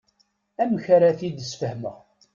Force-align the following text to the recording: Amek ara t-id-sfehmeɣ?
Amek 0.61 0.85
ara 0.95 1.17
t-id-sfehmeɣ? 1.19 1.97